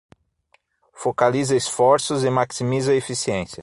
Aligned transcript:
Focaliza 0.95 1.55
esforços 1.55 2.23
e 2.23 2.29
maximiza 2.31 2.91
a 2.91 2.95
eficiência 2.95 3.59